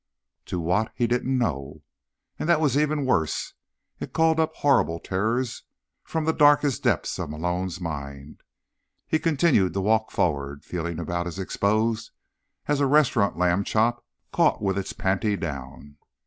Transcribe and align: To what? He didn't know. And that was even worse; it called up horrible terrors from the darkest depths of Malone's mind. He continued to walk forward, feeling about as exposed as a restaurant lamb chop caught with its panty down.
To 0.47 0.59
what? 0.59 0.91
He 0.95 1.05
didn't 1.05 1.37
know. 1.37 1.83
And 2.39 2.49
that 2.49 2.59
was 2.59 2.75
even 2.75 3.05
worse; 3.05 3.53
it 3.99 4.13
called 4.13 4.39
up 4.39 4.55
horrible 4.55 4.99
terrors 4.99 5.61
from 6.03 6.25
the 6.25 6.33
darkest 6.33 6.81
depths 6.81 7.19
of 7.19 7.29
Malone's 7.29 7.79
mind. 7.79 8.41
He 9.05 9.19
continued 9.19 9.73
to 9.73 9.81
walk 9.81 10.09
forward, 10.09 10.65
feeling 10.65 10.97
about 10.97 11.27
as 11.27 11.37
exposed 11.37 12.09
as 12.67 12.79
a 12.79 12.87
restaurant 12.87 13.37
lamb 13.37 13.63
chop 13.63 14.03
caught 14.33 14.59
with 14.59 14.75
its 14.75 14.91
panty 14.91 15.39
down. 15.39 15.97